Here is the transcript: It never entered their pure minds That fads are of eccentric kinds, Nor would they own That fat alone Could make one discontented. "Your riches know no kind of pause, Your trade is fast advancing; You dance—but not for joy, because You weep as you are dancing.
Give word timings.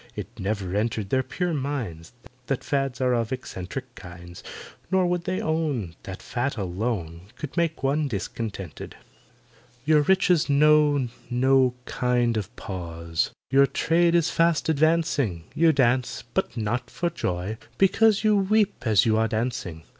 It 0.15 0.39
never 0.39 0.75
entered 0.75 1.11
their 1.11 1.21
pure 1.21 1.53
minds 1.53 2.11
That 2.47 2.63
fads 2.63 2.99
are 3.01 3.13
of 3.13 3.31
eccentric 3.31 3.93
kinds, 3.93 4.41
Nor 4.89 5.05
would 5.05 5.25
they 5.25 5.39
own 5.39 5.93
That 6.01 6.23
fat 6.23 6.57
alone 6.57 7.27
Could 7.37 7.55
make 7.55 7.83
one 7.83 8.07
discontented. 8.07 8.95
"Your 9.85 10.01
riches 10.01 10.49
know 10.49 11.07
no 11.29 11.75
kind 11.85 12.35
of 12.35 12.49
pause, 12.55 13.29
Your 13.51 13.67
trade 13.67 14.15
is 14.15 14.31
fast 14.31 14.69
advancing; 14.69 15.43
You 15.53 15.71
dance—but 15.71 16.57
not 16.57 16.89
for 16.89 17.11
joy, 17.11 17.57
because 17.77 18.23
You 18.23 18.35
weep 18.35 18.73
as 18.87 19.05
you 19.05 19.17
are 19.17 19.27
dancing. 19.27 19.83